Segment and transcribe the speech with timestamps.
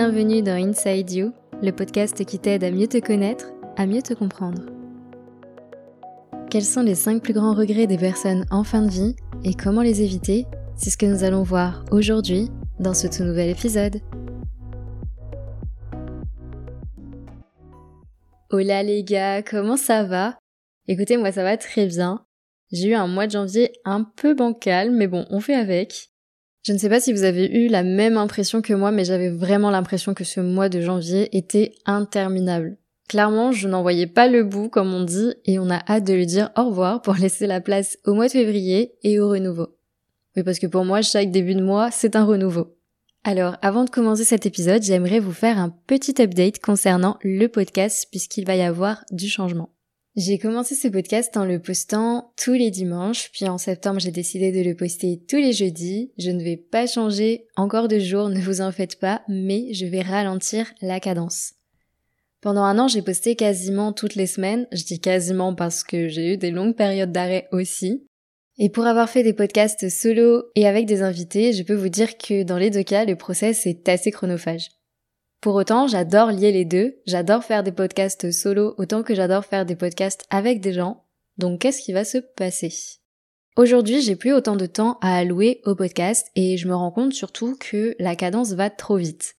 [0.00, 3.46] Bienvenue dans Inside You, le podcast qui t'aide à mieux te connaître,
[3.76, 4.62] à mieux te comprendre.
[6.52, 9.82] Quels sont les 5 plus grands regrets des personnes en fin de vie et comment
[9.82, 10.46] les éviter?
[10.76, 14.00] C'est ce que nous allons voir aujourd'hui dans ce tout nouvel épisode.
[18.50, 20.38] Hola les gars, comment ça va?
[20.86, 22.24] Écoutez, moi ça va très bien.
[22.70, 26.12] J'ai eu un mois de janvier un peu bancal, mais bon, on fait avec.
[26.62, 29.30] Je ne sais pas si vous avez eu la même impression que moi, mais j'avais
[29.30, 32.76] vraiment l'impression que ce mois de janvier était interminable.
[33.08, 36.12] Clairement, je n'en voyais pas le bout, comme on dit, et on a hâte de
[36.12, 39.78] lui dire au revoir pour laisser la place au mois de février et au renouveau.
[40.36, 42.76] Oui, parce que pour moi, chaque début de mois, c'est un renouveau.
[43.24, 48.06] Alors, avant de commencer cet épisode, j'aimerais vous faire un petit update concernant le podcast
[48.10, 49.70] puisqu'il va y avoir du changement.
[50.18, 54.50] J'ai commencé ce podcast en le postant tous les dimanches, puis en septembre j'ai décidé
[54.50, 56.10] de le poster tous les jeudis.
[56.18, 59.86] Je ne vais pas changer encore de jour, ne vous en faites pas, mais je
[59.86, 61.52] vais ralentir la cadence.
[62.40, 64.66] Pendant un an, j'ai posté quasiment toutes les semaines.
[64.72, 68.04] Je dis quasiment parce que j'ai eu des longues périodes d'arrêt aussi.
[68.58, 72.18] Et pour avoir fait des podcasts solo et avec des invités, je peux vous dire
[72.18, 74.70] que dans les deux cas, le process est assez chronophage.
[75.40, 79.64] Pour autant, j'adore lier les deux, j'adore faire des podcasts solo autant que j'adore faire
[79.64, 81.04] des podcasts avec des gens.
[81.36, 82.72] Donc qu'est-ce qui va se passer?
[83.56, 87.12] Aujourd'hui, j'ai plus autant de temps à allouer au podcast et je me rends compte
[87.12, 89.36] surtout que la cadence va trop vite.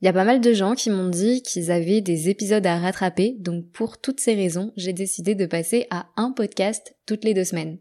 [0.00, 2.78] Il y a pas mal de gens qui m'ont dit qu'ils avaient des épisodes à
[2.78, 7.34] rattraper, donc pour toutes ces raisons, j'ai décidé de passer à un podcast toutes les
[7.34, 7.78] deux semaines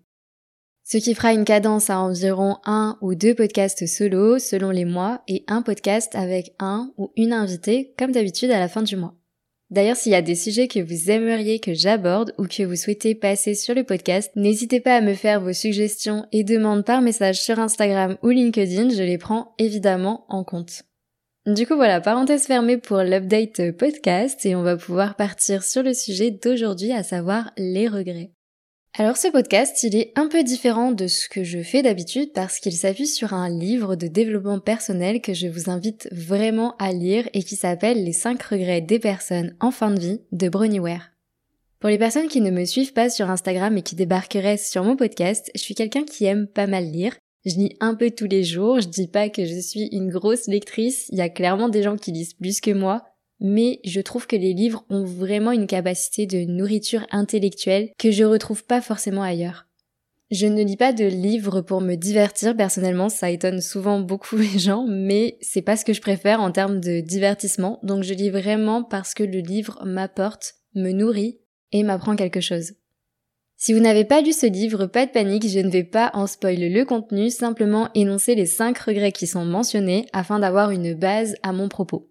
[0.92, 5.22] ce qui fera une cadence à environ un ou deux podcasts solo selon les mois
[5.28, 9.14] et un podcast avec un ou une invitée comme d'habitude à la fin du mois.
[9.70, 13.14] D'ailleurs, s'il y a des sujets que vous aimeriez que j'aborde ou que vous souhaitez
[13.14, 17.40] passer sur le podcast, n'hésitez pas à me faire vos suggestions et demandes par message
[17.40, 20.86] sur Instagram ou LinkedIn, je les prends évidemment en compte.
[21.46, 25.94] Du coup voilà, parenthèse fermée pour l'update podcast et on va pouvoir partir sur le
[25.94, 28.32] sujet d'aujourd'hui, à savoir les regrets.
[28.98, 32.60] Alors ce podcast, il est un peu différent de ce que je fais d'habitude parce
[32.60, 37.30] qu'il s'appuie sur un livre de développement personnel que je vous invite vraiment à lire
[37.34, 41.12] et qui s'appelle Les 5 regrets des personnes en fin de vie de Bronnie Ware.
[41.80, 44.98] Pour les personnes qui ne me suivent pas sur Instagram et qui débarqueraient sur mon
[44.98, 47.16] podcast, je suis quelqu'un qui aime pas mal lire.
[47.46, 50.48] Je lis un peu tous les jours, je dis pas que je suis une grosse
[50.48, 53.06] lectrice, il y a clairement des gens qui lisent plus que moi,
[53.40, 58.24] mais je trouve que les livres ont vraiment une capacité de nourriture intellectuelle que je
[58.24, 59.66] retrouve pas forcément ailleurs.
[60.32, 64.60] Je ne lis pas de livres pour me divertir personnellement, ça étonne souvent beaucoup les
[64.60, 68.30] gens, mais c'est pas ce que je préfère en termes de divertissement, donc je lis
[68.30, 71.40] vraiment parce que le livre m'apporte, me nourrit
[71.72, 72.74] et m'apprend quelque chose.
[73.58, 76.28] Si vous n'avez pas lu ce livre, pas de panique, je ne vais pas en
[76.28, 81.36] spoiler le contenu, simplement énoncer les 5 regrets qui sont mentionnés afin d'avoir une base
[81.44, 82.09] à mon propos.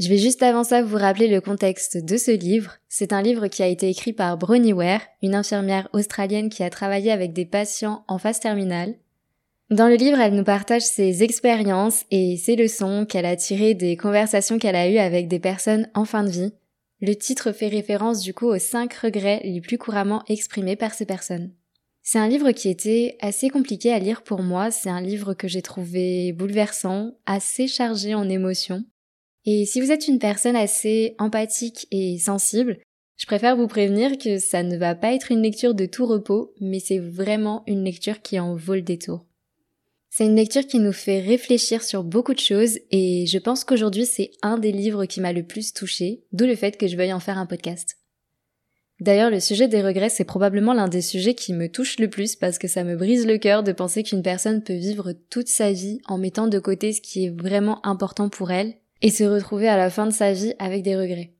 [0.00, 2.78] Je vais juste avant ça vous rappeler le contexte de ce livre.
[2.88, 6.70] C'est un livre qui a été écrit par Bronnie Ware, une infirmière australienne qui a
[6.70, 8.94] travaillé avec des patients en phase terminale.
[9.68, 13.98] Dans le livre, elle nous partage ses expériences et ses leçons qu'elle a tirées des
[13.98, 16.54] conversations qu'elle a eues avec des personnes en fin de vie.
[17.02, 21.04] Le titre fait référence du coup aux cinq regrets les plus couramment exprimés par ces
[21.04, 21.52] personnes.
[22.02, 25.46] C'est un livre qui était assez compliqué à lire pour moi, c'est un livre que
[25.46, 28.82] j'ai trouvé bouleversant, assez chargé en émotions.
[29.46, 32.78] Et si vous êtes une personne assez empathique et sensible,
[33.16, 36.54] je préfère vous prévenir que ça ne va pas être une lecture de tout repos,
[36.60, 39.26] mais c'est vraiment une lecture qui en vaut le détour.
[40.08, 44.06] C'est une lecture qui nous fait réfléchir sur beaucoup de choses et je pense qu'aujourd'hui
[44.06, 47.12] c'est un des livres qui m'a le plus touché, d'où le fait que je veuille
[47.12, 47.96] en faire un podcast.
[48.98, 52.36] D'ailleurs, le sujet des regrets, c'est probablement l'un des sujets qui me touche le plus
[52.36, 55.72] parce que ça me brise le cœur de penser qu'une personne peut vivre toute sa
[55.72, 59.68] vie en mettant de côté ce qui est vraiment important pour elle et se retrouver
[59.68, 61.32] à la fin de sa vie avec des regrets.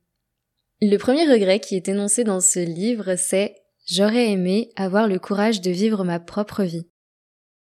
[0.81, 3.55] Le premier regret qui est énoncé dans ce livre, c'est
[3.87, 6.87] J'aurais aimé avoir le courage de vivre ma propre vie.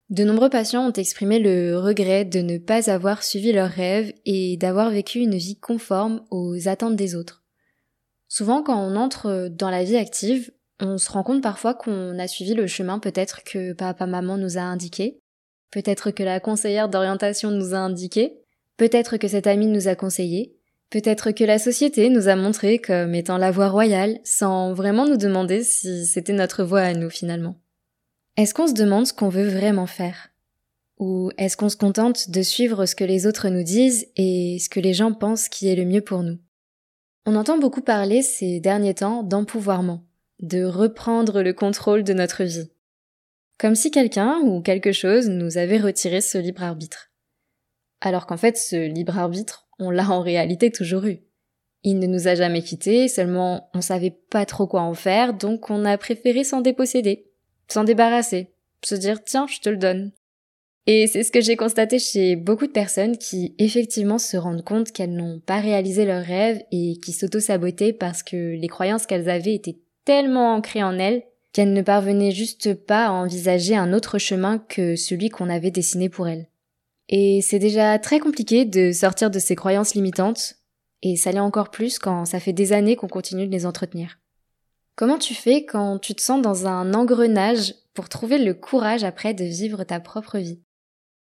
[0.09, 4.56] De nombreux patients ont exprimé le regret de ne pas avoir suivi leurs rêves et
[4.56, 7.43] d'avoir vécu une vie conforme aux attentes des autres.
[8.29, 12.29] Souvent, quand on entre dans la vie active, on se rend compte parfois qu'on a
[12.29, 15.19] suivi le chemin peut-être que papa-maman nous a indiqué,
[15.73, 18.38] peut-être que la conseillère d'orientation nous a indiqué,
[18.76, 20.56] Peut-être que cet ami nous a conseillé,
[20.90, 25.17] peut-être que la société nous a montré comme étant la voie royale, sans vraiment nous
[25.17, 27.56] demander si c'était notre voie à nous finalement.
[28.37, 30.28] Est-ce qu'on se demande ce qu'on veut vraiment faire?
[30.99, 34.69] Ou est-ce qu'on se contente de suivre ce que les autres nous disent et ce
[34.69, 36.38] que les gens pensent qui est le mieux pour nous?
[37.25, 40.05] On entend beaucoup parler ces derniers temps d'empouvoirment,
[40.40, 42.70] de reprendre le contrôle de notre vie.
[43.58, 47.06] Comme si quelqu'un ou quelque chose nous avait retiré ce libre arbitre
[48.01, 51.21] alors qu'en fait ce libre arbitre, on l'a en réalité toujours eu.
[51.83, 55.71] Il ne nous a jamais quittés, seulement on savait pas trop quoi en faire, donc
[55.71, 57.27] on a préféré s'en déposséder,
[57.69, 58.53] s'en débarrasser,
[58.83, 60.13] se dire tiens, je te le donne.
[60.89, 64.93] Et c'est ce que j'ai constaté chez beaucoup de personnes qui effectivement se rendent compte
[64.93, 69.55] qu'elles n'ont pas réalisé leurs rêves et qui s'auto-sabotaient parce que les croyances qu'elles avaient
[69.55, 71.25] étaient tellement ancrées en elles
[71.57, 76.11] qu'elles ne parvenaient juste pas à envisager un autre chemin que celui qu'on avait dessiné
[76.11, 76.49] pour elles.
[77.08, 80.56] Et c'est déjà très compliqué de sortir de ces croyances limitantes,
[81.03, 84.19] et ça l'est encore plus quand ça fait des années qu'on continue de les entretenir.
[84.97, 89.35] Comment tu fais quand tu te sens dans un engrenage pour trouver le courage après
[89.35, 90.61] de vivre ta propre vie?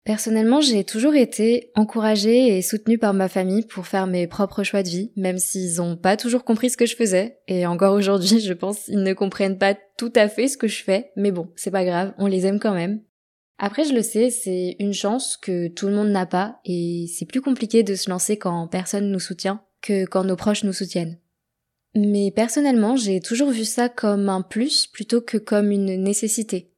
[0.06, 4.82] Personnellement, j'ai toujours été encouragée et soutenue par ma famille pour faire mes propres choix
[4.82, 7.40] de vie, même s'ils n'ont pas toujours compris ce que je faisais.
[7.50, 10.82] Et encore aujourd'hui, je pense qu'ils ne comprennent pas tout à fait ce que je
[10.82, 11.12] fais.
[11.18, 13.02] Mais bon, c'est pas grave, on les aime quand même.
[13.60, 17.26] Après, je le sais, c'est une chance que tout le monde n'a pas et c'est
[17.26, 21.18] plus compliqué de se lancer quand personne nous soutient que quand nos proches nous soutiennent.
[21.96, 26.72] Mais personnellement, j'ai toujours vu ça comme un plus plutôt que comme une nécessité.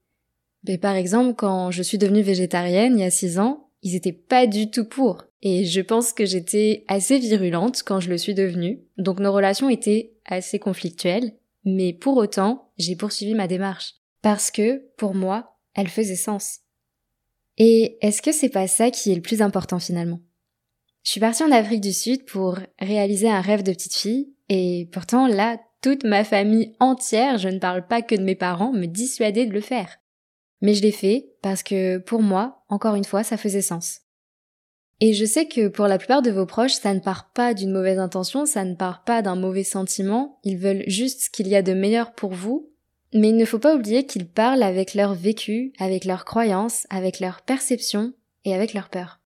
[0.68, 4.14] Mais par exemple, quand je suis devenue végétarienne il y a six ans, ils étaient
[4.14, 5.26] pas du tout pour.
[5.42, 8.82] Et je pense que j'étais assez virulente quand je le suis devenue.
[8.98, 11.34] Donc nos relations étaient assez conflictuelles.
[11.66, 13.96] Mais pour autant, j'ai poursuivi ma démarche.
[14.22, 16.60] Parce que, pour moi, elle faisait sens.
[17.60, 20.20] Et est-ce que c'est pas ça qui est le plus important finalement?
[21.04, 24.90] Je suis partie en Afrique du Sud pour réaliser un rêve de petite fille, et
[24.92, 28.86] pourtant là, toute ma famille entière, je ne parle pas que de mes parents, me
[28.86, 29.98] dissuadait de le faire.
[30.62, 34.02] Mais je l'ai fait parce que pour moi, encore une fois, ça faisait sens.
[35.02, 37.72] Et je sais que pour la plupart de vos proches, ça ne part pas d'une
[37.72, 41.56] mauvaise intention, ça ne part pas d'un mauvais sentiment, ils veulent juste ce qu'il y
[41.56, 42.70] a de meilleur pour vous
[43.14, 47.20] mais il ne faut pas oublier qu'ils parlent avec leur vécu, avec leurs croyances, avec
[47.20, 48.14] leurs perceptions
[48.46, 49.20] et avec leurs peurs.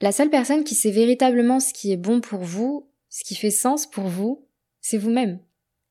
[0.00, 3.50] La seule personne qui sait véritablement ce qui est bon pour vous, ce qui fait
[3.50, 4.46] sens pour vous,
[4.80, 5.38] c'est vous-même.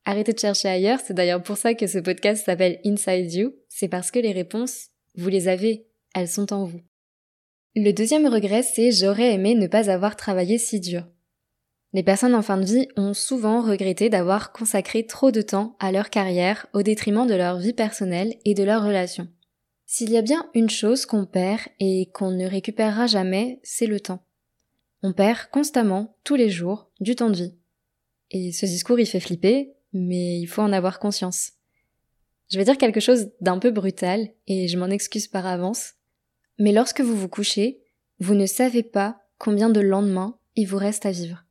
[0.05, 3.87] Arrêtez de chercher ailleurs, c'est d'ailleurs pour ça que ce podcast s'appelle Inside You, c'est
[3.87, 6.81] parce que les réponses, vous les avez, elles sont en vous.
[7.75, 11.07] Le deuxième regret, c'est j'aurais aimé ne pas avoir travaillé si dur.
[11.93, 15.91] Les personnes en fin de vie ont souvent regretté d'avoir consacré trop de temps à
[15.91, 19.27] leur carrière au détriment de leur vie personnelle et de leurs relations.
[19.85, 23.99] S'il y a bien une chose qu'on perd et qu'on ne récupérera jamais, c'est le
[23.99, 24.25] temps.
[25.03, 27.53] On perd constamment, tous les jours, du temps de vie.
[28.31, 31.51] Et ce discours il fait flipper, mais il faut en avoir conscience.
[32.49, 35.93] Je vais dire quelque chose d'un peu brutal, et je m'en excuse par avance,
[36.57, 37.83] mais lorsque vous vous couchez,
[38.19, 41.43] vous ne savez pas combien de lendemains il vous reste à vivre.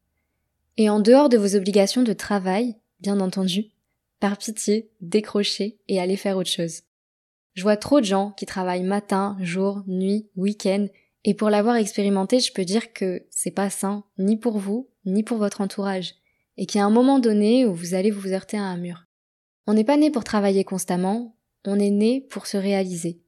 [0.76, 3.66] Et en dehors de vos obligations de travail, bien entendu,
[4.20, 6.82] par pitié, décrochez et allez faire autre chose.
[7.54, 10.86] Je vois trop de gens qui travaillent matin, jour, nuit, week-end,
[11.24, 15.22] et pour l'avoir expérimenté, je peux dire que c'est pas sain, ni pour vous, ni
[15.22, 16.14] pour votre entourage,
[16.56, 19.04] et qu'il y a un moment donné où vous allez vous heurter à un mur.
[19.66, 21.36] On n'est pas né pour travailler constamment,
[21.66, 23.20] on est né pour se réaliser.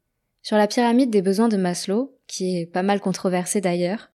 [0.43, 4.11] Sur la pyramide des besoins de Maslow, qui est pas mal controversée d'ailleurs,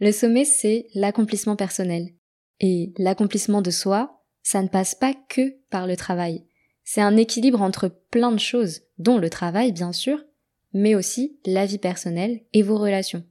[0.00, 2.14] le sommet c'est l'accomplissement personnel.
[2.60, 6.44] Et l'accomplissement de soi, ça ne passe pas que par le travail.
[6.84, 10.24] C'est un équilibre entre plein de choses, dont le travail bien sûr,
[10.72, 13.24] mais aussi la vie personnelle et vos relations.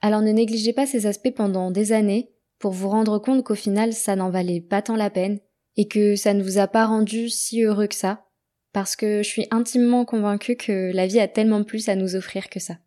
[0.00, 3.92] Alors ne négligez pas ces aspects pendant des années pour vous rendre compte qu'au final
[3.92, 5.38] ça n'en valait pas tant la peine
[5.76, 8.26] et que ça ne vous a pas rendu si heureux que ça,
[8.72, 12.48] parce que je suis intimement convaincue que la vie a tellement plus à nous offrir
[12.48, 12.78] que ça.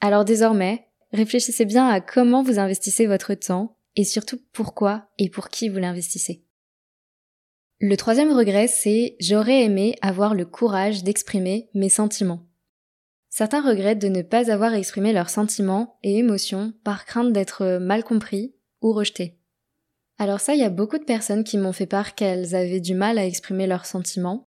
[0.00, 5.48] Alors désormais, réfléchissez bien à comment vous investissez votre temps, et surtout pourquoi et pour
[5.48, 6.44] qui vous l'investissez?
[7.80, 12.46] Le troisième regret, c'est j'aurais aimé avoir le courage d'exprimer mes sentiments.
[13.28, 18.02] Certains regrettent de ne pas avoir exprimé leurs sentiments et émotions par crainte d'être mal
[18.02, 19.38] compris ou rejetés.
[20.18, 22.94] Alors ça, il y a beaucoup de personnes qui m'ont fait part qu'elles avaient du
[22.94, 24.48] mal à exprimer leurs sentiments.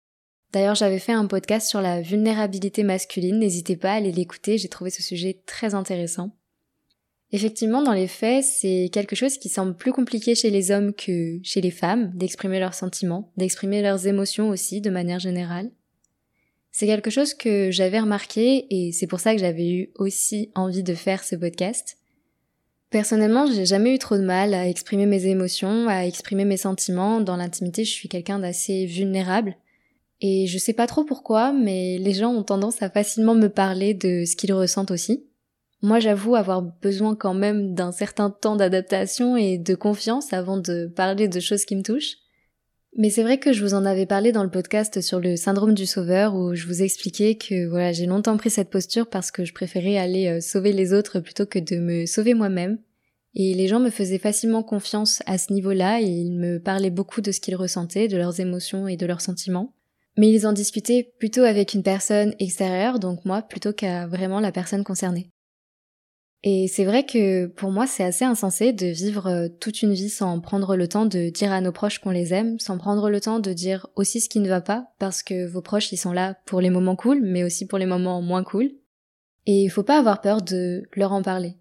[0.53, 4.69] D'ailleurs, j'avais fait un podcast sur la vulnérabilité masculine, n'hésitez pas à aller l'écouter, j'ai
[4.69, 6.31] trouvé ce sujet très intéressant.
[7.33, 11.39] Effectivement, dans les faits, c'est quelque chose qui semble plus compliqué chez les hommes que
[11.43, 15.69] chez les femmes, d'exprimer leurs sentiments, d'exprimer leurs émotions aussi, de manière générale.
[16.71, 20.83] C'est quelque chose que j'avais remarqué et c'est pour ça que j'avais eu aussi envie
[20.83, 21.97] de faire ce podcast.
[22.89, 27.19] Personnellement, j'ai jamais eu trop de mal à exprimer mes émotions, à exprimer mes sentiments.
[27.19, 29.57] Dans l'intimité, je suis quelqu'un d'assez vulnérable.
[30.21, 33.93] Et je sais pas trop pourquoi, mais les gens ont tendance à facilement me parler
[33.93, 35.25] de ce qu'ils ressentent aussi.
[35.81, 40.87] Moi, j'avoue avoir besoin quand même d'un certain temps d'adaptation et de confiance avant de
[40.87, 42.17] parler de choses qui me touchent.
[42.95, 45.75] Mais c'est vrai que je vous en avais parlé dans le podcast sur le syndrome
[45.75, 49.45] du sauveur où je vous expliquais que voilà, j'ai longtemps pris cette posture parce que
[49.45, 52.79] je préférais aller euh, sauver les autres plutôt que de me sauver moi-même
[53.35, 57.21] et les gens me faisaient facilement confiance à ce niveau-là et ils me parlaient beaucoup
[57.21, 59.75] de ce qu'ils ressentaient, de leurs émotions et de leurs sentiments.
[60.17, 64.51] Mais ils en discutaient plutôt avec une personne extérieure, donc moi, plutôt qu'à vraiment la
[64.51, 65.29] personne concernée.
[66.43, 70.09] Et c'est vrai que pour moi c'est assez insensé de vivre euh, toute une vie
[70.09, 73.19] sans prendre le temps de dire à nos proches qu'on les aime, sans prendre le
[73.19, 76.13] temps de dire aussi ce qui ne va pas, parce que vos proches ils sont
[76.13, 78.71] là pour les moments cool, mais aussi pour les moments moins cool.
[79.47, 81.55] Et il faut pas avoir peur de leur en parler.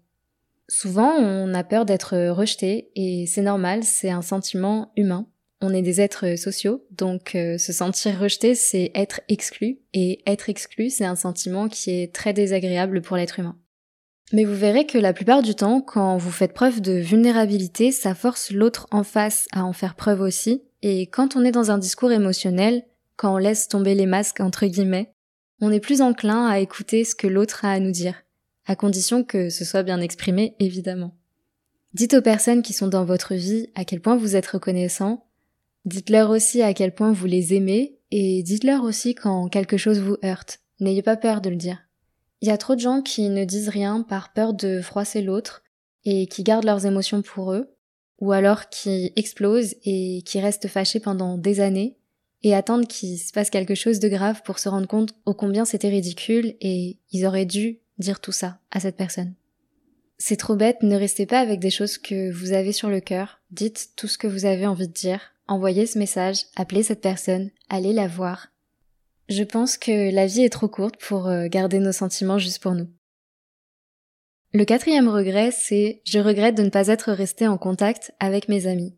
[0.69, 5.27] Souvent on a peur d'être rejeté, et c'est normal, c'est un sentiment humain.
[5.59, 10.49] On est des êtres sociaux, donc euh, se sentir rejeté c'est être exclu, et être
[10.49, 13.57] exclu c'est un sentiment qui est très désagréable pour l'être humain.
[14.33, 18.13] Mais vous verrez que la plupart du temps, quand vous faites preuve de vulnérabilité, ça
[18.13, 20.63] force l'autre en face à en faire preuve aussi.
[20.81, 22.83] Et quand on est dans un discours émotionnel,
[23.15, 25.11] quand on laisse tomber les masques entre guillemets,
[25.61, 28.23] on est plus enclin à écouter ce que l'autre a à nous dire,
[28.65, 31.15] à condition que ce soit bien exprimé évidemment.
[31.93, 35.25] Dites aux personnes qui sont dans votre vie à quel point vous êtes reconnaissant,
[35.85, 40.17] dites-leur aussi à quel point vous les aimez, et dites-leur aussi quand quelque chose vous
[40.23, 40.59] heurte.
[40.79, 41.86] N'ayez pas peur de le dire.
[42.41, 45.63] Il y a trop de gens qui ne disent rien par peur de froisser l'autre
[46.05, 47.75] et qui gardent leurs émotions pour eux,
[48.19, 51.97] ou alors qui explosent et qui restent fâchés pendant des années
[52.43, 55.65] et attendent qu'il se passe quelque chose de grave pour se rendre compte au combien
[55.65, 59.33] c'était ridicule et ils auraient dû dire tout ça à cette personne.
[60.19, 63.39] C'est trop bête, ne restez pas avec des choses que vous avez sur le cœur,
[63.51, 67.51] dites tout ce que vous avez envie de dire, envoyez ce message, appelez cette personne,
[67.69, 68.47] allez la voir,
[69.29, 72.73] je pense que la vie est trop courte pour euh, garder nos sentiments juste pour
[72.73, 72.87] nous.
[74.53, 78.65] Le quatrième regret, c'est je regrette de ne pas être resté en contact avec mes
[78.65, 78.95] amis.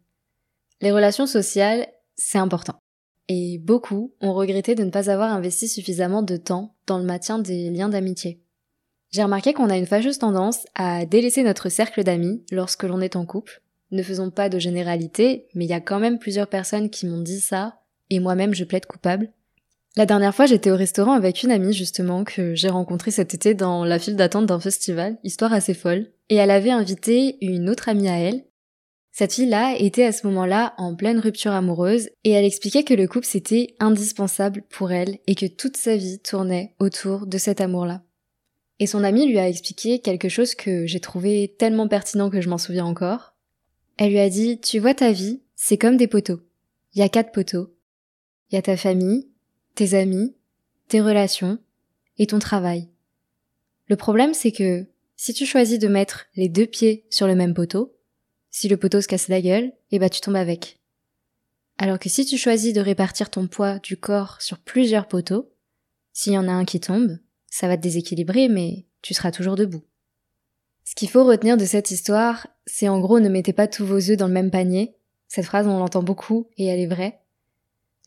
[0.81, 2.79] Les relations sociales, c'est important.
[3.27, 7.39] Et beaucoup ont regretté de ne pas avoir investi suffisamment de temps dans le maintien
[7.39, 8.41] des liens d'amitié.
[9.11, 13.15] J'ai remarqué qu'on a une fâcheuse tendance à délaisser notre cercle d'amis lorsque l'on est
[13.15, 13.61] en couple.
[13.91, 17.21] Ne faisons pas de généralité, mais il y a quand même plusieurs personnes qui m'ont
[17.21, 17.81] dit ça,
[18.11, 19.31] et moi-même je plaide coupable.
[19.99, 23.53] La dernière fois, j'étais au restaurant avec une amie justement que j'ai rencontrée cet été
[23.53, 27.89] dans la file d'attente d'un festival, histoire assez folle, et elle avait invité une autre
[27.89, 28.45] amie à elle.
[29.11, 33.09] Cette fille-là était à ce moment-là en pleine rupture amoureuse et elle expliquait que le
[33.09, 38.01] couple c'était indispensable pour elle et que toute sa vie tournait autour de cet amour-là.
[38.79, 42.47] Et son amie lui a expliqué quelque chose que j'ai trouvé tellement pertinent que je
[42.47, 43.35] m'en souviens encore.
[43.97, 46.39] Elle lui a dit, tu vois ta vie, c'est comme des poteaux.
[46.93, 47.75] Il y a quatre poteaux.
[48.49, 49.27] Il y a ta famille,
[49.75, 50.35] tes amis,
[50.87, 51.59] tes relations
[52.17, 52.89] et ton travail.
[53.87, 54.85] Le problème, c'est que
[55.15, 57.95] si tu choisis de mettre les deux pieds sur le même poteau,
[58.51, 60.79] si le poteau se casse la gueule, eh bah tu tombes avec.
[61.77, 65.51] Alors que si tu choisis de répartir ton poids du corps sur plusieurs poteaux,
[66.13, 69.55] s'il y en a un qui tombe, ça va te déséquilibrer, mais tu seras toujours
[69.55, 69.83] debout.
[70.83, 74.09] Ce qu'il faut retenir de cette histoire, c'est en gros ne mettez pas tous vos
[74.09, 74.95] œufs dans le même panier.
[75.27, 77.19] Cette phrase, on l'entend beaucoup et elle est vraie.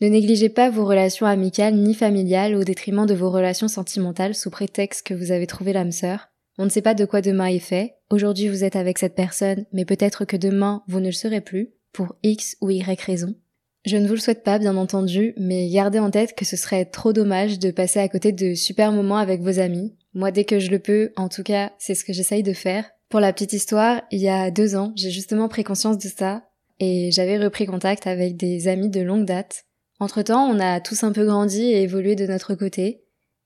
[0.02, 4.50] Ne négligez pas vos relations amicales ni familiales au détriment de vos relations sentimentales sous
[4.50, 6.26] prétexte que vous avez trouvé l'âme sœur.
[6.58, 7.94] On ne sait pas de quoi demain est fait.
[8.10, 11.70] Aujourd'hui vous êtes avec cette personne, mais peut-être que demain vous ne le serez plus,
[11.92, 13.36] pour X ou Y raison.
[13.84, 16.84] Je ne vous le souhaite pas, bien entendu, mais gardez en tête que ce serait
[16.84, 19.94] trop dommage de passer à côté de super moments avec vos amis.
[20.14, 22.90] Moi, dès que je le peux, en tout cas, c'est ce que j'essaye de faire.
[23.08, 26.42] Pour la petite histoire, il y a deux ans, j'ai justement pris conscience de ça,
[26.80, 29.64] et j'avais repris contact avec des amis de longue date.
[30.02, 33.04] Entre-temps, on a tous un peu grandi et évolué de notre côté.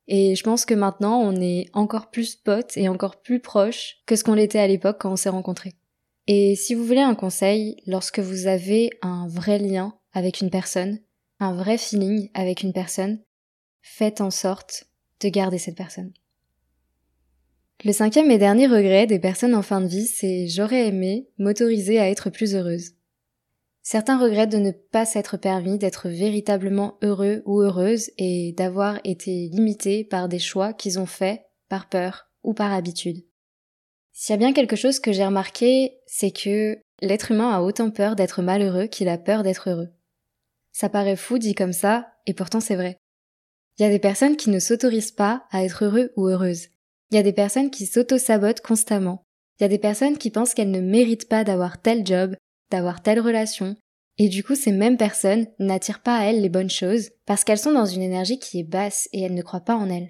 [0.09, 4.17] Et je pense que maintenant, on est encore plus potes et encore plus proches que
[4.17, 5.75] ce qu'on l'était à l'époque quand on s'est rencontrés.
[6.27, 10.99] Et si vous voulez un conseil, lorsque vous avez un vrai lien avec une personne,
[11.41, 13.21] un vrai feeling avec une personne,
[13.83, 14.87] faites en sorte
[15.21, 16.15] de garder cette personne.
[17.85, 21.99] Le cinquième et dernier regret des personnes en fin de vie, c'est j'aurais aimé m'autoriser
[21.99, 22.96] à être plus heureuse.
[23.89, 29.49] Certains regrettent de ne pas s'être permis d'être véritablement heureux ou heureuses et d'avoir été
[29.53, 33.25] limités par des choix qu'ils ont faits par peur ou par habitude.
[34.13, 37.93] S'il y a bien quelque chose que j'ai remarqué, c'est que l'être humain a autant
[37.93, 39.91] peur d'être malheureux qu'il a peur d'être heureux.
[40.73, 42.99] Ça paraît fou dit comme ça, et pourtant c'est vrai.
[43.79, 46.71] Il y a des personnes qui ne s'autorisent pas à être heureux ou heureuses.
[47.13, 49.23] Il y a des personnes qui s'auto-sabotent constamment.
[49.61, 52.35] Il y a des personnes qui pensent qu'elles ne méritent pas d'avoir tel job,
[52.71, 53.77] d'avoir telle relation,
[54.19, 57.59] et du coup ces mêmes personnes n'attirent pas à elles les bonnes choses parce qu'elles
[57.59, 60.09] sont dans une énergie qui est basse et elles ne croient pas en elles.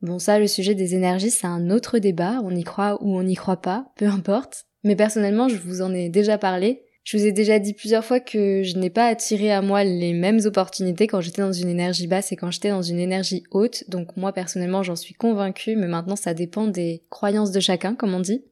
[0.00, 3.22] Bon ça le sujet des énergies c'est un autre débat, on y croit ou on
[3.22, 7.26] n'y croit pas, peu importe, mais personnellement je vous en ai déjà parlé, je vous
[7.26, 11.08] ai déjà dit plusieurs fois que je n'ai pas attiré à moi les mêmes opportunités
[11.08, 14.32] quand j'étais dans une énergie basse et quand j'étais dans une énergie haute, donc moi
[14.32, 18.44] personnellement j'en suis convaincue, mais maintenant ça dépend des croyances de chacun, comme on dit.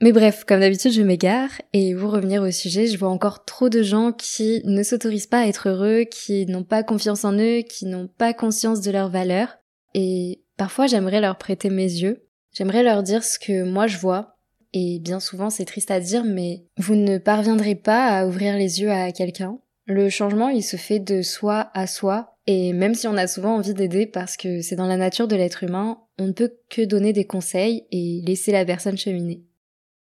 [0.00, 3.68] Mais bref, comme d'habitude, je m'égare et pour revenir au sujet, je vois encore trop
[3.68, 7.62] de gens qui ne s'autorisent pas à être heureux, qui n'ont pas confiance en eux,
[7.62, 9.56] qui n'ont pas conscience de leurs valeurs.
[9.94, 12.26] Et parfois, j'aimerais leur prêter mes yeux.
[12.52, 14.36] J'aimerais leur dire ce que moi je vois.
[14.72, 18.80] Et bien souvent, c'est triste à dire, mais vous ne parviendrez pas à ouvrir les
[18.80, 19.58] yeux à quelqu'un.
[19.86, 22.36] Le changement, il se fait de soi à soi.
[22.46, 25.36] Et même si on a souvent envie d'aider parce que c'est dans la nature de
[25.36, 29.42] l'être humain, on ne peut que donner des conseils et laisser la personne cheminer.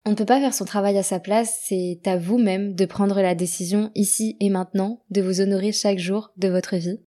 [0.07, 3.21] On ne peut pas faire son travail à sa place, c'est à vous-même de prendre
[3.21, 7.01] la décision ici et maintenant de vous honorer chaque jour de votre vie.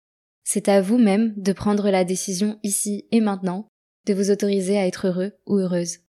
[0.43, 3.67] C'est à vous-même de prendre la décision ici et maintenant
[4.05, 5.99] de vous autoriser à être heureux ou heureuse.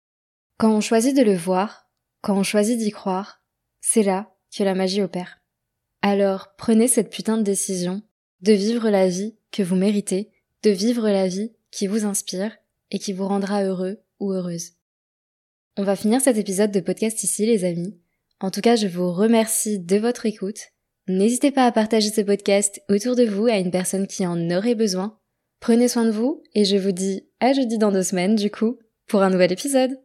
[0.59, 1.89] Quand on choisit de le voir,
[2.21, 3.43] quand on choisit d'y croire,
[3.81, 5.41] c'est là que la magie opère.
[6.03, 8.03] Alors prenez cette putain de décision
[8.41, 10.33] de vivre la vie que vous méritez,
[10.65, 12.57] de vivre la vie qui vous inspire
[12.91, 14.73] et qui vous rendra heureux ou heureuse.
[15.79, 17.99] On va finir cet épisode de podcast ici, les amis.
[18.41, 20.69] En tout cas, je vous remercie de votre écoute.
[21.09, 24.75] N'hésitez pas à partager ce podcast autour de vous à une personne qui en aurait
[24.75, 25.19] besoin.
[25.61, 28.79] Prenez soin de vous et je vous dis à jeudi dans deux semaines, du coup,
[29.07, 29.99] pour un nouvel épisode.